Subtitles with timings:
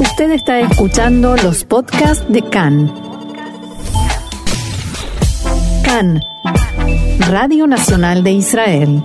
[0.00, 2.92] Usted está escuchando los podcasts de CAN.
[5.82, 6.22] CAN,
[7.28, 9.02] Radio Nacional de Israel.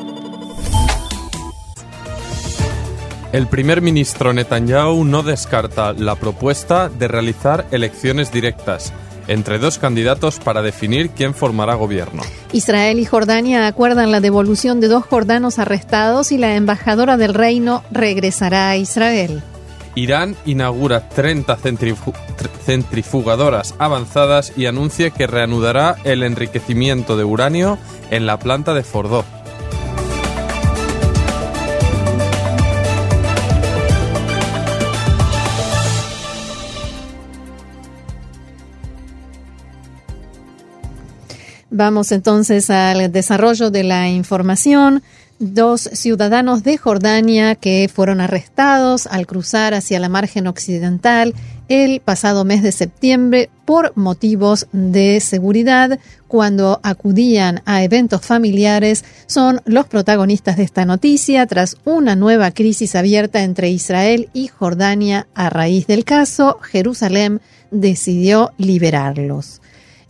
[3.32, 8.94] El primer ministro Netanyahu no descarta la propuesta de realizar elecciones directas
[9.28, 12.21] entre dos candidatos para definir quién formará gobierno.
[12.52, 17.84] Israel y Jordania acuerdan la devolución de dos jordanos arrestados y la embajadora del reino
[17.89, 19.41] regresará a Israel.
[19.96, 21.57] Irán inaugura 30
[22.65, 27.78] centrifugadoras avanzadas y anuncia que reanudará el enriquecimiento de uranio
[28.10, 29.24] en la planta de Fordó.
[41.75, 45.02] Vamos entonces al desarrollo de la información.
[45.45, 51.33] Dos ciudadanos de Jordania que fueron arrestados al cruzar hacia la margen occidental
[51.67, 55.99] el pasado mes de septiembre por motivos de seguridad
[56.30, 62.95] cuando acudían a eventos familiares son los protagonistas de esta noticia tras una nueva crisis
[62.95, 66.58] abierta entre Israel y Jordania a raíz del caso.
[66.61, 69.59] Jerusalén decidió liberarlos.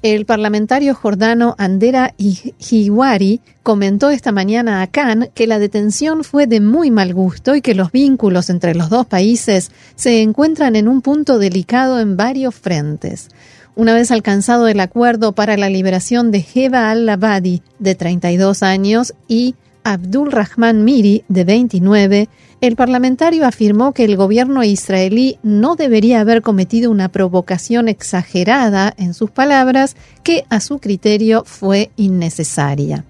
[0.04, 6.60] El parlamentario jordano Andera Hiwari comentó esta mañana a Khan que la detención fue de
[6.60, 11.02] muy mal gusto y que los vínculos entre los dos países se encuentran en un
[11.02, 13.30] punto delicado en varios frentes.
[13.76, 19.56] Una vez alcanzado el acuerdo para la liberación de Heba al-Labadi, de 32 años, y
[19.84, 22.30] Abdul Rahman Miri, de 29,
[22.62, 29.14] el parlamentario afirmó que el gobierno israelí no debería haber cometido una provocación exagerada, en
[29.14, 33.04] sus palabras, que a su criterio fue innecesaria.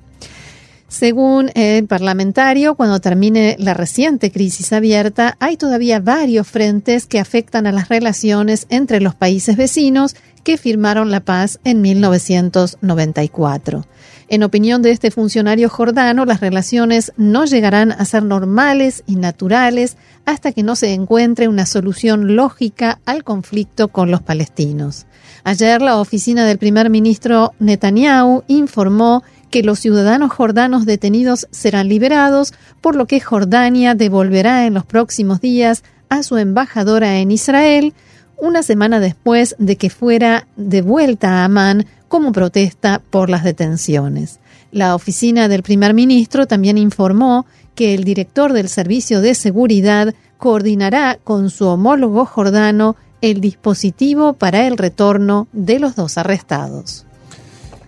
[0.93, 7.65] Según el parlamentario, cuando termine la reciente crisis abierta, hay todavía varios frentes que afectan
[7.65, 13.85] a las relaciones entre los países vecinos que firmaron la paz en 1994.
[14.29, 19.97] En opinión de este funcionario jordano, las relaciones no llegarán a ser normales y naturales
[20.25, 25.05] hasta que no se encuentre una solución lógica al conflicto con los palestinos.
[25.43, 32.53] Ayer la oficina del primer ministro Netanyahu informó que los ciudadanos jordanos detenidos serán liberados,
[32.81, 37.93] por lo que Jordania devolverá en los próximos días a su embajadora en Israel,
[38.43, 44.41] una semana después de que fuera devuelta a Amán como protesta por las detenciones.
[44.73, 51.19] La oficina del primer ministro también informó que el director del Servicio de Seguridad coordinará
[51.23, 57.05] con su homólogo jordano el dispositivo para el retorno de los dos arrestados.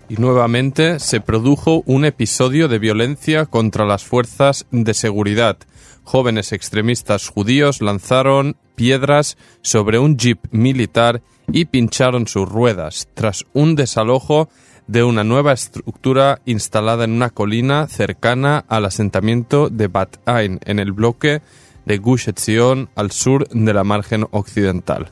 [0.08, 5.58] Y nuevamente se produjo un episodio de violencia contra las fuerzas de seguridad.
[6.06, 11.22] Jóvenes extremistas judíos lanzaron piedras sobre un jeep militar
[11.52, 14.48] y pincharon sus ruedas tras un desalojo
[14.86, 20.78] de una nueva estructura instalada en una colina cercana al asentamiento de Bat Ain, en
[20.78, 21.42] el bloque
[21.86, 25.10] de Gush Etzion, al sur de la margen occidental.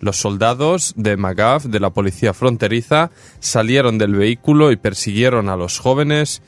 [0.00, 5.78] Los soldados de Magav, de la policía fronteriza, salieron del vehículo y persiguieron a los
[5.78, 6.40] jóvenes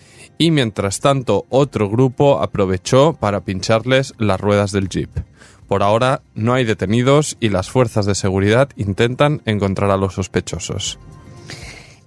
[0.43, 5.09] y mientras tanto otro grupo aprovechó para pincharles las ruedas del jeep.
[5.69, 10.99] Por ahora no hay detenidos y las fuerzas de seguridad intentan encontrar a los sospechosos.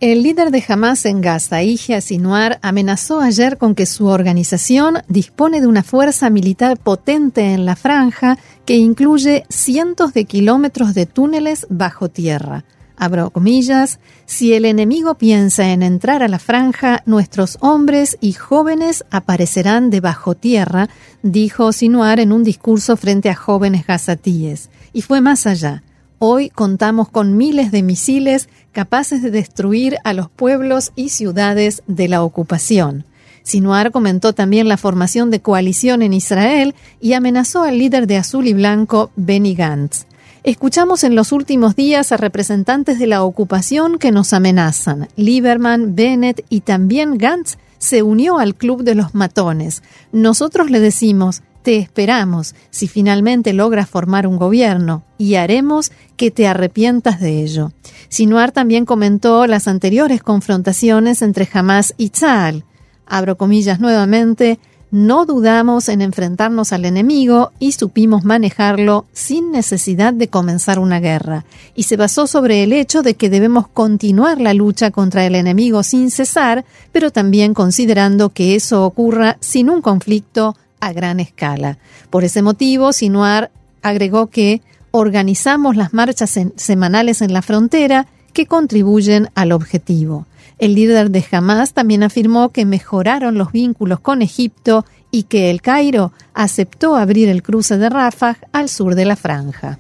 [0.01, 5.61] El líder de Hamas en Gaza, Yahya Sinwar, amenazó ayer con que su organización dispone
[5.61, 11.67] de una fuerza militar potente en la franja que incluye cientos de kilómetros de túneles
[11.69, 12.65] bajo tierra
[12.97, 19.05] abro comillas, si el enemigo piensa en entrar a la franja, nuestros hombres y jóvenes
[19.11, 20.89] aparecerán debajo tierra,
[21.23, 24.69] dijo Sinuar en un discurso frente a jóvenes gazatíes.
[24.93, 25.83] Y fue más allá.
[26.19, 32.07] Hoy contamos con miles de misiles capaces de destruir a los pueblos y ciudades de
[32.07, 33.05] la ocupación.
[33.43, 38.47] Sinuar comentó también la formación de coalición en Israel y amenazó al líder de Azul
[38.47, 40.07] y Blanco, Benny Gantz.
[40.45, 45.07] Escuchamos en los últimos días a representantes de la ocupación que nos amenazan.
[45.15, 49.81] Lieberman, Bennett y también Gantz se unió al club de los matones.
[50.11, 56.45] Nosotros le decimos, te esperamos si finalmente logras formar un gobierno y haremos que te
[56.45, 57.71] arrepientas de ello.
[58.07, 62.65] Sinuar también comentó las anteriores confrontaciones entre Hamas y Tzal.
[63.07, 64.59] Abro comillas nuevamente,
[64.95, 71.43] no dudamos en enfrentarnos al enemigo y supimos manejarlo sin necesidad de comenzar una guerra,
[71.75, 75.83] y se basó sobre el hecho de que debemos continuar la lucha contra el enemigo
[75.83, 76.63] sin cesar,
[76.93, 81.77] pero también considerando que eso ocurra sin un conflicto a gran escala.
[82.09, 83.51] Por ese motivo, Sinuar
[83.81, 90.27] agregó que organizamos las marchas semanales en la frontera que contribuyen al objetivo.
[90.59, 95.61] El líder de Hamas también afirmó que mejoraron los vínculos con Egipto y que el
[95.61, 99.79] Cairo aceptó abrir el cruce de Rafah al sur de la franja.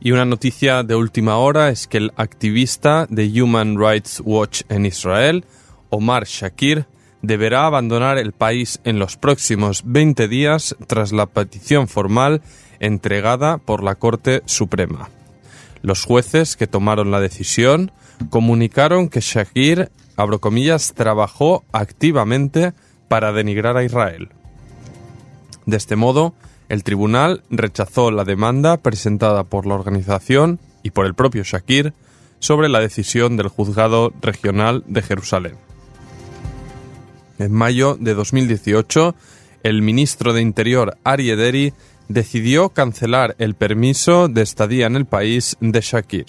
[0.00, 4.84] Y una noticia de última hora es que el activista de Human Rights Watch en
[4.84, 5.46] Israel,
[5.88, 6.84] Omar Shakir,
[7.22, 12.42] deberá abandonar el país en los próximos 20 días tras la petición formal
[12.80, 15.08] entregada por la Corte Suprema.
[15.84, 17.92] Los jueces que tomaron la decisión
[18.30, 22.72] comunicaron que Shakir, abro comillas, trabajó activamente
[23.08, 24.30] para denigrar a Israel.
[25.66, 26.32] De este modo,
[26.70, 31.92] el tribunal rechazó la demanda presentada por la organización y por el propio Shakir
[32.38, 35.56] sobre la decisión del juzgado regional de Jerusalén.
[37.38, 39.14] En mayo de 2018,
[39.62, 41.74] el ministro de Interior Ari Ederi
[42.08, 46.26] decidió cancelar el permiso de estadía en el país de Shakir.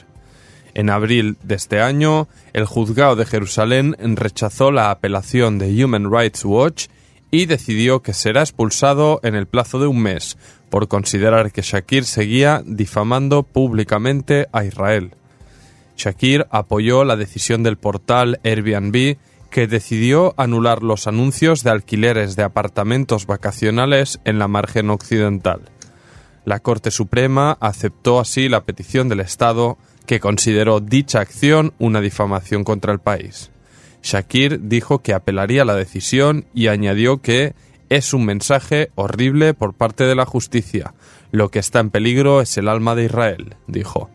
[0.74, 6.44] En abril de este año, el juzgado de Jerusalén rechazó la apelación de Human Rights
[6.44, 6.88] Watch
[7.31, 10.38] y decidió que será expulsado en el plazo de un mes
[10.69, 15.12] por considerar que Shakir seguía difamando públicamente a Israel.
[15.95, 19.18] Shakir apoyó la decisión del portal Airbnb
[19.56, 25.62] que decidió anular los anuncios de alquileres de apartamentos vacacionales en la margen occidental.
[26.44, 32.66] La Corte Suprema aceptó así la petición del Estado que consideró dicha acción una difamación
[32.66, 33.50] contra el país.
[34.04, 37.54] Shakir dijo que apelaría la decisión y añadió que
[37.88, 40.96] es un mensaje horrible por parte de la justicia.
[41.31, 44.10] Lo que está en peligro es el alma de Israel, dijo.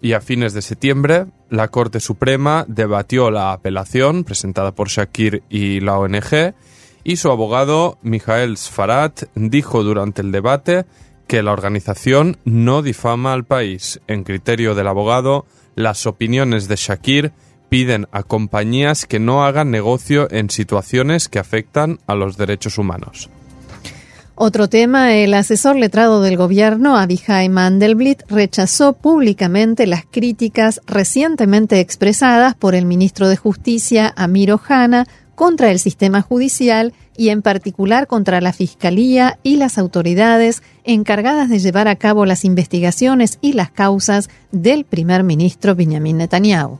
[0.00, 5.80] Y a fines de septiembre, la Corte Suprema debatió la apelación presentada por Shakir y
[5.80, 6.54] la ONG,
[7.02, 10.84] y su abogado, Mijael Sfarat, dijo durante el debate
[11.26, 14.00] que la organización no difama al país.
[14.06, 17.32] En criterio del abogado, las opiniones de Shakir
[17.68, 23.30] piden a compañías que no hagan negocio en situaciones que afectan a los derechos humanos.
[24.42, 32.54] Otro tema, el asesor letrado del gobierno, Abihai Mandelblit, rechazó públicamente las críticas recientemente expresadas
[32.54, 38.40] por el ministro de Justicia, Amir Ohana, contra el sistema judicial y en particular contra
[38.40, 44.30] la Fiscalía y las autoridades encargadas de llevar a cabo las investigaciones y las causas
[44.52, 46.78] del primer ministro Benjamin Netanyahu.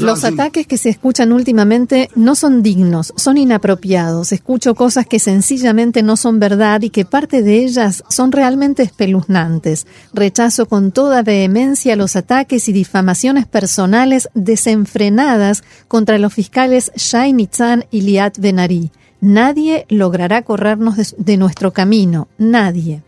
[0.00, 4.32] Los ataques que se escuchan últimamente no son dignos, son inapropiados.
[4.32, 9.86] Escucho cosas que sencillamente no son verdad y que parte de ellas son realmente espeluznantes.
[10.14, 17.84] Rechazo con toda vehemencia los ataques y difamaciones personales desenfrenadas contra los fiscales Shai Nitzan
[17.90, 18.90] y Liat Benari.
[19.20, 23.02] Nadie logrará corrernos de nuestro camino, nadie.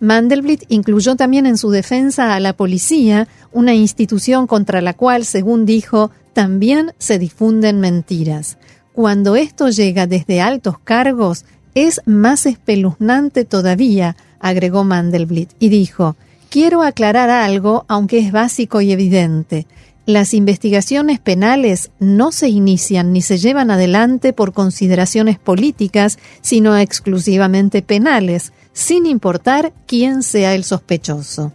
[0.00, 5.64] Mandelblit incluyó también en su defensa a la policía, una institución contra la cual, según
[5.64, 8.58] dijo, también se difunden mentiras.
[8.92, 11.44] Cuando esto llega desde altos cargos,
[11.74, 16.16] es más espeluznante todavía, agregó Mandelblit, y dijo,
[16.50, 19.66] quiero aclarar algo, aunque es básico y evidente.
[20.06, 27.82] Las investigaciones penales no se inician ni se llevan adelante por consideraciones políticas, sino exclusivamente
[27.82, 31.52] penales, sin importar quién sea el sospechoso.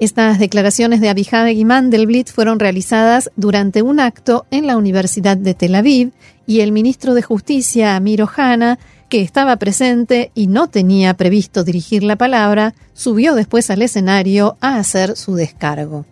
[0.00, 5.54] Estas declaraciones de Abihag y Mandelblit fueron realizadas durante un acto en la Universidad de
[5.54, 6.10] Tel Aviv
[6.44, 12.02] y el ministro de Justicia, Amir Ohana, que estaba presente y no tenía previsto dirigir
[12.02, 16.04] la palabra, subió después al escenario a hacer su descargo.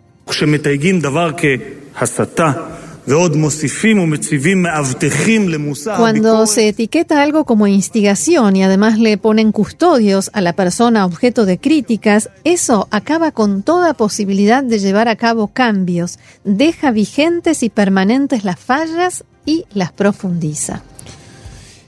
[5.97, 11.45] Cuando se etiqueta algo como instigación y además le ponen custodios a la persona objeto
[11.45, 17.69] de críticas, eso acaba con toda posibilidad de llevar a cabo cambios, deja vigentes y
[17.69, 20.81] permanentes las fallas y las profundiza.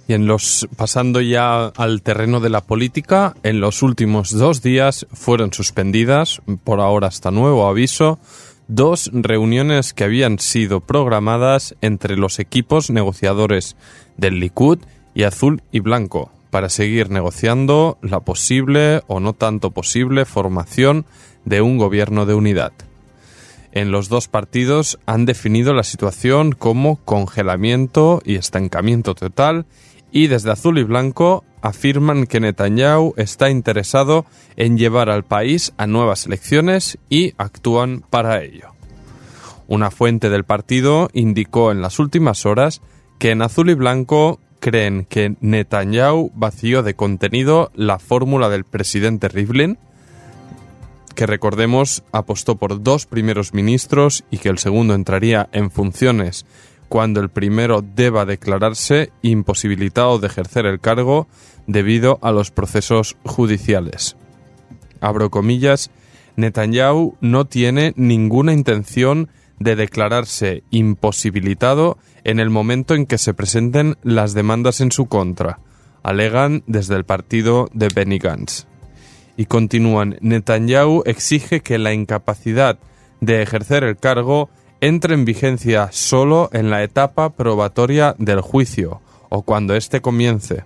[0.07, 5.05] Y en los, pasando ya al terreno de la política, en los últimos dos días
[5.11, 8.17] fueron suspendidas, por ahora hasta nuevo aviso,
[8.67, 13.75] dos reuniones que habían sido programadas entre los equipos negociadores
[14.15, 14.79] del Likud
[15.13, 21.05] y Azul y Blanco para seguir negociando la posible o no tanto posible formación
[21.45, 22.71] de un gobierno de unidad.
[23.71, 29.65] En los dos partidos han definido la situación como congelamiento y estancamiento total
[30.17, 35.85] y desde Azul y Blanco afirman que Netanyahu está interesado en llevar al país a
[35.85, 38.69] nuevas elecciones y actúan para ello.
[39.67, 42.81] Una fuente del partido indicó en las últimas horas
[43.19, 49.27] que en Azul y Blanco creen que Netanyahu vació de contenido la fórmula del presidente
[49.27, 49.77] Rivlin,
[51.13, 56.47] que recordemos apostó por dos primeros ministros y que el segundo entraría en funciones
[56.89, 61.27] cuando el primero deba declararse imposibilitado de ejercer el cargo
[61.65, 64.15] debido a los procesos judiciales.
[65.01, 65.91] Abro comillas,
[66.37, 69.29] Netanyahu no tiene ninguna intención
[69.59, 75.59] de declararse imposibilitado en el momento en que se presenten las demandas en su contra,
[76.03, 78.65] alegan desde el partido de Benny Gantz.
[79.35, 82.79] Y continúan, Netanyahu exige que la incapacidad
[83.19, 84.49] de ejercer el cargo
[84.81, 90.63] entre en vigencia solo en la etapa probatoria del juicio o cuando éste comience.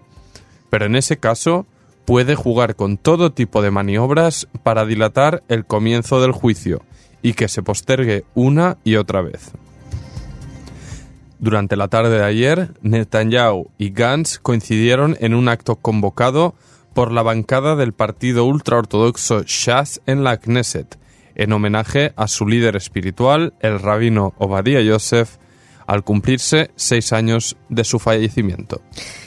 [0.69, 1.65] Pero en ese caso
[2.05, 6.81] puede jugar con todo tipo de maniobras para dilatar el comienzo del juicio
[7.21, 9.51] y que se postergue una y otra vez.
[11.39, 16.53] Durante la tarde de ayer, Netanyahu y Gantz coincidieron en un acto convocado
[16.93, 20.99] por la bancada del partido ultraortodoxo Shas en la Knesset,
[21.35, 25.37] en homenaje a su líder espiritual, el rabino Obadiah Yosef,
[25.87, 28.81] al cumplirse seis años de su fallecimiento.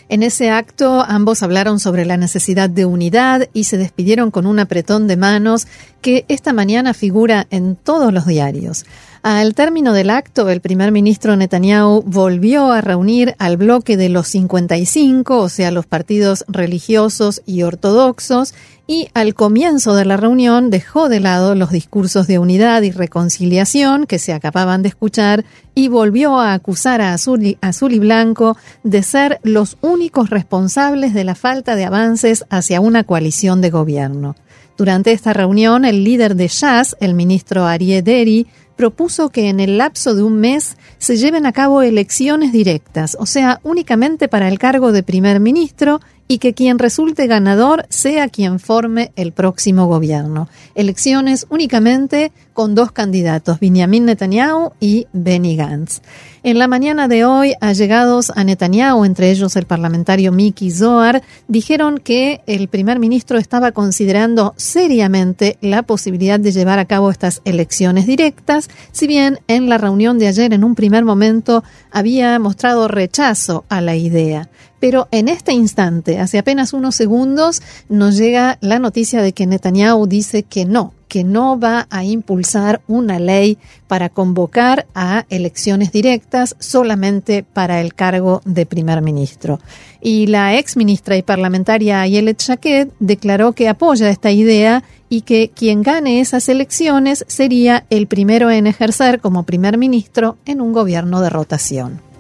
[0.09, 4.59] En ese acto ambos hablaron sobre la necesidad de unidad y se despidieron con un
[4.59, 5.67] apretón de manos
[6.01, 8.85] que esta mañana figura en todos los diarios.
[9.25, 14.29] Al término del acto, el primer ministro Netanyahu volvió a reunir al bloque de los
[14.29, 18.53] 55, o sea, los partidos religiosos y ortodoxos,
[18.87, 24.05] y al comienzo de la reunión dejó de lado los discursos de unidad y reconciliación
[24.05, 29.41] que se acababan de escuchar y volvió a acusar a Azul y, Blanco de ser
[29.43, 34.37] los únicos responsables de la falta de avances hacia una coalición de gobierno.
[34.77, 39.79] Durante esta reunión, el líder de Jazz, el ministro Arié Deri, propuso que en el
[39.79, 44.59] lapso de un mes se lleven a cabo elecciones directas, o sea, únicamente para el
[44.59, 50.49] cargo de primer ministro y que quien resulte ganador sea quien forme el próximo gobierno.
[50.75, 56.01] Elecciones únicamente con dos candidatos, Benjamin Netanyahu y Benny Gantz.
[56.45, 61.99] En la mañana de hoy, allegados a Netanyahu, entre ellos el parlamentario Miki Zohar, dijeron
[61.99, 68.07] que el primer ministro estaba considerando seriamente la posibilidad de llevar a cabo estas elecciones
[68.07, 73.65] directas, si bien en la reunión de ayer en un primer momento había mostrado rechazo
[73.69, 74.49] a la idea.
[74.85, 80.07] Pero en este instante, hace apenas unos segundos, nos llega la noticia de que Netanyahu
[80.07, 83.57] dice que no, que no va a impulsar una ley
[83.89, 89.59] para convocar a elecciones directas solamente para el cargo de primer ministro.
[90.03, 95.49] Y la ex ministra y parlamentaria Ayelet Shaked declaró que apoya esta idea y que
[95.49, 101.23] quien gane esas elecciones sería el primero en ejercer como primer ministro en un gobierno
[101.23, 102.14] de rotación.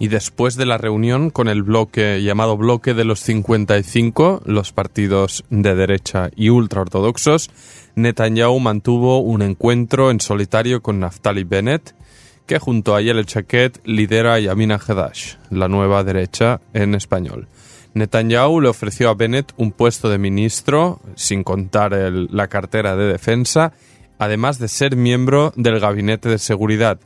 [0.00, 5.44] Y después de la reunión con el bloque llamado Bloque de los 55, los partidos
[5.50, 7.50] de derecha y ultraortodoxos,
[7.96, 11.94] Netanyahu mantuvo un encuentro en solitario con Naftali Bennett,
[12.46, 17.46] que junto a Yel Chaquet lidera Yamina Hedash, la nueva derecha en español.
[17.92, 23.74] Netanyahu le ofreció a Bennett un puesto de ministro, sin contar la cartera de defensa,
[24.18, 27.00] además de ser miembro del gabinete de seguridad,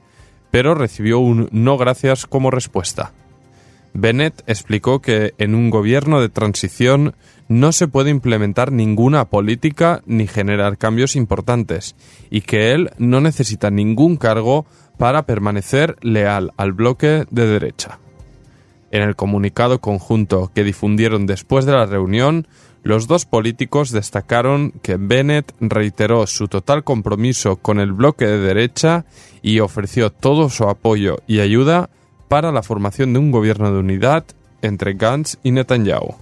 [0.55, 3.11] pero recibió un no gracias como respuesta.
[3.93, 7.17] Bennett explicó que en un gobierno de transición
[7.49, 11.97] no se puede implementar ninguna política ni generar cambios importantes
[12.31, 14.65] y que él no necesita ningún cargo
[14.97, 17.99] para permanecer leal al bloque de derecha.
[18.93, 22.47] En el comunicado conjunto que difundieron después de la reunión,
[22.85, 29.07] los dos políticos destacaron que Bennett reiteró su total compromiso con el bloque de derecha
[29.41, 31.89] y ofreció todo su apoyo y ayuda
[32.29, 34.25] para la formación de un gobierno de unidad
[34.61, 36.15] entre Gantz y Netanyahu.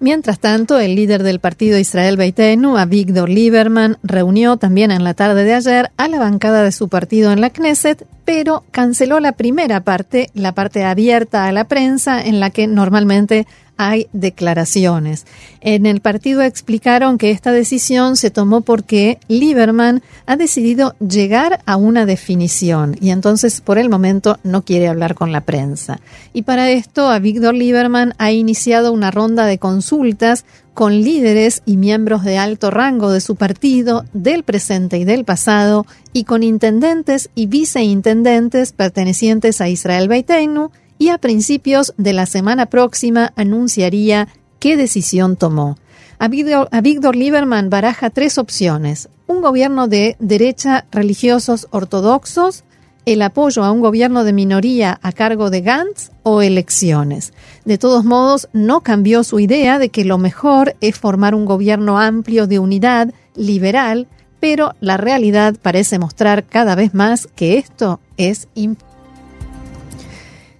[0.00, 5.44] Mientras tanto, el líder del partido Israel Beitenu, Avigdor Lieberman, reunió también en la tarde
[5.44, 9.84] de ayer a la bancada de su partido en la Knesset, pero canceló la primera
[9.84, 13.46] parte, la parte abierta a la prensa, en la que normalmente
[13.88, 15.26] hay declaraciones.
[15.60, 21.76] En el partido explicaron que esta decisión se tomó porque Lieberman ha decidido llegar a
[21.76, 26.00] una definición y entonces por el momento no quiere hablar con la prensa.
[26.32, 31.76] Y para esto, a Víctor Lieberman ha iniciado una ronda de consultas con líderes y
[31.76, 37.30] miembros de alto rango de su partido, del presente y del pasado, y con intendentes
[37.34, 40.70] y viceintendentes pertenecientes a Israel Beiteinu,
[41.02, 44.28] y a principios de la semana próxima anunciaría
[44.60, 45.76] qué decisión tomó.
[46.20, 49.08] A Víctor Lieberman baraja tres opciones.
[49.26, 52.62] Un gobierno de derecha religiosos ortodoxos,
[53.04, 57.32] el apoyo a un gobierno de minoría a cargo de Gantz o elecciones.
[57.64, 61.98] De todos modos, no cambió su idea de que lo mejor es formar un gobierno
[61.98, 64.06] amplio de unidad, liberal,
[64.38, 68.91] pero la realidad parece mostrar cada vez más que esto es imposible.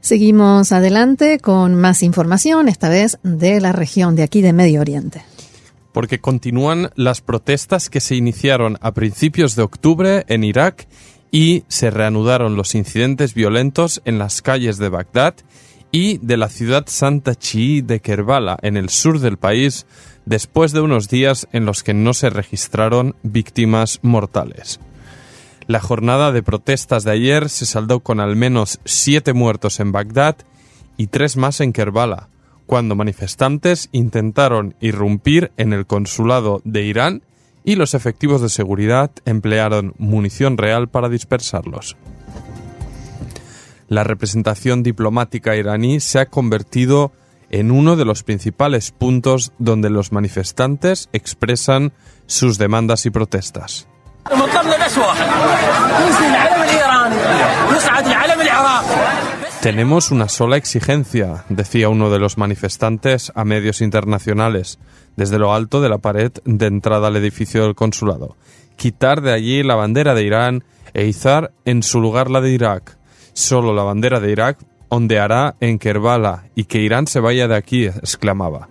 [0.02, 5.22] Seguimos adelante con más información, esta vez de la región de aquí de Medio Oriente.
[5.92, 10.88] Porque continúan las protestas que se iniciaron a principios de octubre en Irak
[11.30, 15.34] y se reanudaron los incidentes violentos en las calles de Bagdad
[15.92, 19.86] y de la ciudad santa chií de Kerbala, en el sur del país,
[20.24, 24.80] después de unos días en los que no se registraron víctimas mortales.
[25.72, 30.36] La jornada de protestas de ayer se saldó con al menos siete muertos en Bagdad
[30.98, 32.28] y tres más en Kerbala,
[32.66, 37.22] cuando manifestantes intentaron irrumpir en el consulado de Irán
[37.64, 41.96] y los efectivos de seguridad emplearon munición real para dispersarlos.
[43.88, 47.12] La representación diplomática iraní se ha convertido
[47.48, 51.94] en uno de los principales puntos donde los manifestantes expresan
[52.26, 53.88] sus demandas y protestas.
[59.60, 64.78] Tenemos una sola exigencia, decía uno de los manifestantes a medios internacionales,
[65.16, 68.36] desde lo alto de la pared de entrada al edificio del consulado.
[68.76, 70.64] Quitar de allí la bandera de Irán
[70.94, 72.98] e izar en su lugar la de Irak.
[73.34, 77.86] Solo la bandera de Irak ondeará en Kerbala y que Irán se vaya de aquí,
[77.86, 78.68] exclamaba.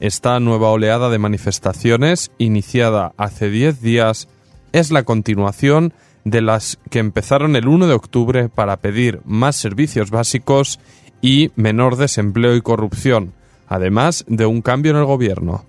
[0.00, 4.28] Esta nueva oleada de manifestaciones, iniciada hace diez días,
[4.72, 5.92] es la continuación
[6.24, 10.80] de las que empezaron el 1 de octubre para pedir más servicios básicos
[11.22, 13.32] y menor desempleo y corrupción,
[13.68, 15.64] además de un cambio en el gobierno.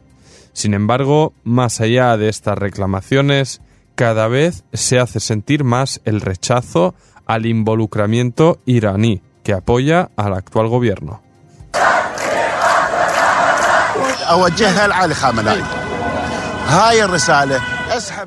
[0.53, 3.62] Sin embargo, más allá de estas reclamaciones,
[3.96, 10.67] cada vez se hace sentir más el rechazo al involucramiento iraní, que apoya al actual
[10.67, 11.22] gobierno.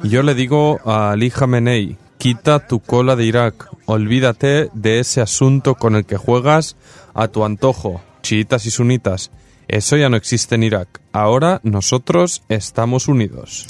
[0.03, 5.75] Yo le digo a Ali Khamenei, quita tu cola de Irak, olvídate de ese asunto
[5.75, 6.77] con el que juegas
[7.15, 9.31] a tu antojo, chiitas y sunitas.
[9.69, 11.01] Eso ya no existe en Irak.
[11.13, 13.67] Ahora nosotros estamos unidos.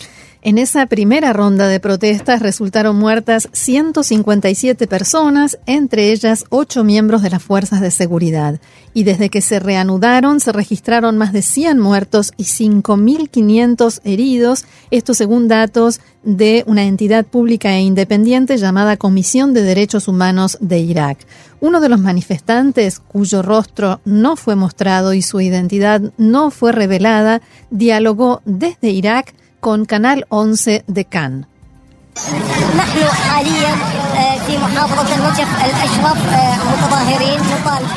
[0.47, 7.31] En esa primera ronda de protestas resultaron muertas 157 personas, entre ellas ocho miembros de
[7.31, 8.61] las fuerzas de seguridad.
[8.93, 15.15] Y desde que se reanudaron se registraron más de 100 muertos y 5.500 heridos, esto
[15.15, 21.27] según datos de una entidad pública e independiente llamada Comisión de Derechos Humanos de Irak.
[21.61, 27.41] Uno de los manifestantes, cuyo rostro no fue mostrado y su identidad no fue revelada,
[27.71, 29.33] dialogó desde Irak
[29.65, 31.47] con Canal 11 de Cannes.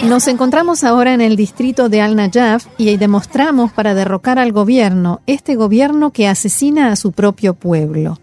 [0.03, 5.57] Nos encontramos ahora en el distrito de Al-Najaf y demostramos para derrocar al gobierno, este
[5.57, 8.17] gobierno que asesina a su propio pueblo.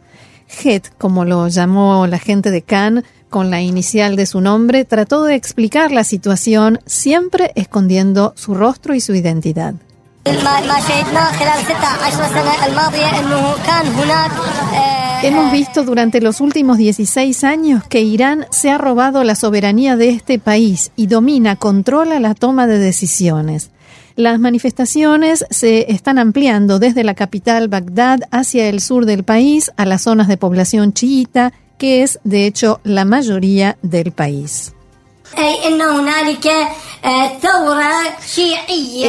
[0.64, 5.24] Het, como lo llamó la gente de Cannes, con la inicial de su nombre, trató
[5.24, 9.74] de explicar la situación, siempre escondiendo su rostro y su identidad.
[15.22, 20.10] Hemos visto durante los últimos 16 años que Irán se ha robado la soberanía de
[20.10, 23.70] este país y domina, controla la toma de decisiones.
[24.16, 29.84] Las manifestaciones se están ampliando desde la capital Bagdad hacia el sur del país a
[29.84, 34.73] las zonas de población chiita, que es de hecho la mayoría del país.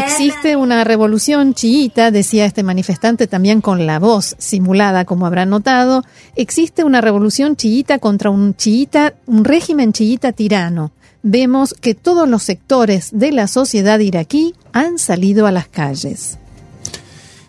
[0.03, 6.03] Existe una revolución chiita, decía este manifestante también con la voz simulada, como habrán notado.
[6.35, 10.91] Existe una revolución chiita contra un chiita, un régimen chiita tirano.
[11.23, 16.37] Vemos que todos los sectores de la sociedad iraquí han salido a las calles.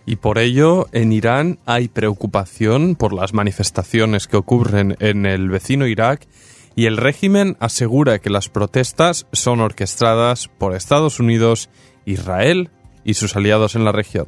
[0.07, 5.89] Y por ello, en Irán hay preocupación por las manifestaciones que ocurren en el vecino
[5.89, 6.29] Irak
[6.77, 11.71] y el régimen asegura que las protestas son orquestadas por Estados Unidos,
[12.05, 12.71] Israel
[13.03, 14.27] y sus aliados en la región.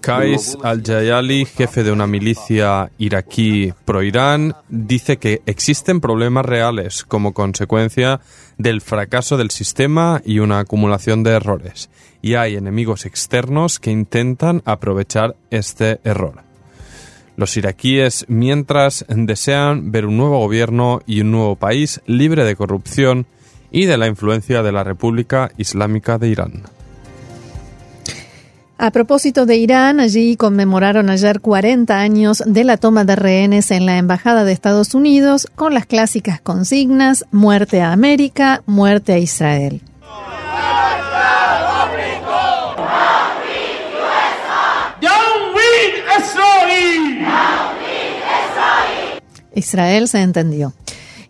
[0.00, 8.20] Kais al-Jayali, jefe de una milicia iraquí pro-Irán, dice que existen problemas reales como consecuencia
[8.58, 11.90] del fracaso del sistema y una acumulación de errores,
[12.22, 16.45] y hay enemigos externos que intentan aprovechar este error.
[17.36, 23.26] Los iraquíes, mientras, desean ver un nuevo gobierno y un nuevo país libre de corrupción
[23.70, 26.62] y de la influencia de la República Islámica de Irán.
[28.78, 33.86] A propósito de Irán, allí conmemoraron ayer 40 años de la toma de rehenes en
[33.86, 39.80] la Embajada de Estados Unidos con las clásicas consignas muerte a América, muerte a Israel.
[49.56, 50.72] Israel se entendió.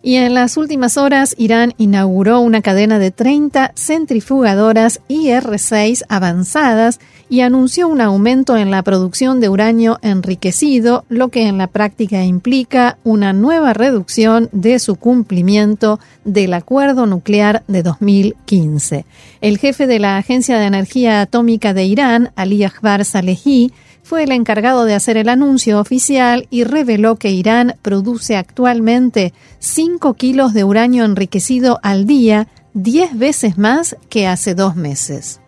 [0.03, 7.41] Y en las últimas horas, Irán inauguró una cadena de 30 centrifugadoras IR-6 avanzadas y
[7.41, 12.97] anunció un aumento en la producción de uranio enriquecido, lo que en la práctica implica
[13.03, 19.05] una nueva reducción de su cumplimiento del acuerdo nuclear de 2015.
[19.41, 23.73] El jefe de la Agencia de Energía Atómica de Irán, Ali Akbar Salehi,
[24.07, 30.13] fue el encargado de hacer el anuncio oficial y reveló que Irán produce actualmente 5
[30.13, 35.41] kilos de uranio enriquecido al día, 10 veces más que hace dos meses.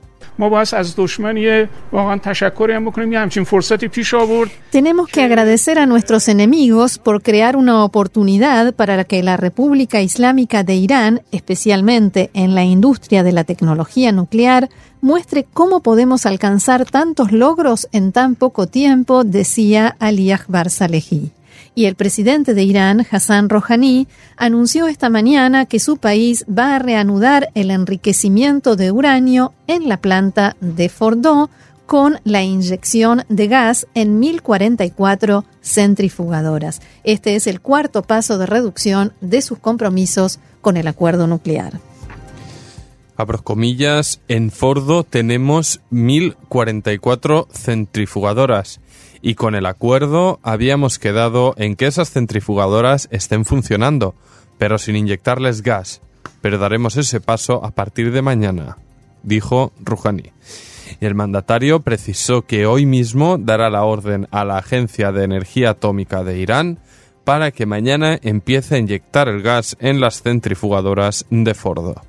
[4.72, 10.64] Tenemos que agradecer a nuestros enemigos por crear una oportunidad para que la República Islámica
[10.64, 14.70] de Irán, especialmente en la industria de la tecnología nuclear,
[15.02, 21.34] muestre cómo podemos alcanzar tantos logros en tan poco tiempo, decía Ali Akbar Salehi
[21.76, 26.80] y el presidente de Irán, Hassan Rouhani, anunció esta mañana que su país va a
[26.80, 31.50] reanudar el enriquecimiento de uranio en la planta de Fordo
[31.86, 36.82] con la inyección de gas en 1044 centrifugadoras.
[37.04, 41.80] Este es el cuarto paso de reducción de sus compromisos con el acuerdo nuclear.
[43.16, 48.80] Abro comillas, en Fordo tenemos 1044 centrifugadoras
[49.22, 54.16] y con el acuerdo habíamos quedado en que esas centrifugadoras estén funcionando,
[54.58, 56.02] pero sin inyectarles gas.
[56.42, 58.78] Pero daremos ese paso a partir de mañana,
[59.24, 60.32] dijo Rouhani.
[61.02, 66.24] El mandatario precisó que hoy mismo dará la orden a la Agencia de Energía Atómica
[66.24, 66.80] de Irán
[67.24, 72.02] para que mañana empiece a inyectar el gas en las centrifugadoras de Fordo.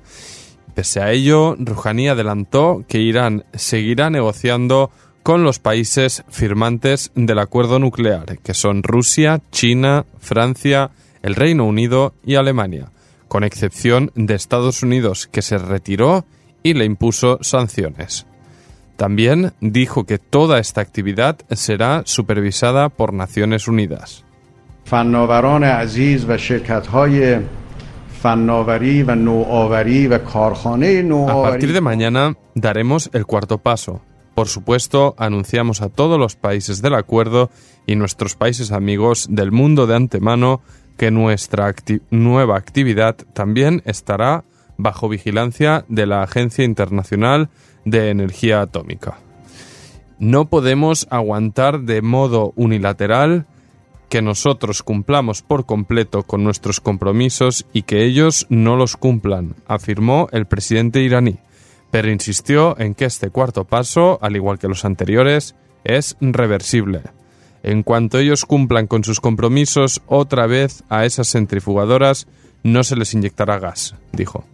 [0.73, 4.89] Pese a ello, Rouhani adelantó que Irán seguirá negociando
[5.23, 12.13] con los países firmantes del acuerdo nuclear, que son Rusia, China, Francia, el Reino Unido
[12.25, 12.91] y Alemania,
[13.27, 16.25] con excepción de Estados Unidos, que se retiró
[16.63, 18.25] y le impuso sanciones.
[18.97, 24.25] También dijo que toda esta actividad será supervisada por Naciones Unidas.
[31.27, 34.01] A partir de mañana daremos el cuarto paso,
[34.41, 37.51] por supuesto, anunciamos a todos los países del acuerdo
[37.85, 40.61] y nuestros países amigos del mundo de antemano
[40.97, 41.71] que nuestra
[42.09, 44.43] nueva actividad también estará
[44.77, 47.49] bajo vigilancia de la Agencia Internacional
[47.85, 49.19] de Energía Atómica.
[50.17, 53.45] No podemos aguantar de modo unilateral
[54.09, 60.29] que nosotros cumplamos por completo con nuestros compromisos y que ellos no los cumplan, afirmó
[60.31, 61.37] el presidente iraní
[61.91, 67.01] pero insistió en que este cuarto paso, al igual que los anteriores, es reversible.
[67.63, 72.27] En cuanto ellos cumplan con sus compromisos, otra vez a esas centrifugadoras
[72.63, 74.45] no se les inyectará gas, dijo.